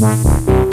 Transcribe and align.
Música 0.00 0.69